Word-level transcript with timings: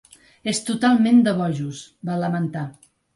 És 0.51 0.61
totalment 0.69 1.21
de 1.27 1.33
bojos, 1.41 1.81
va 2.11 2.17
lamentar. 2.25 2.65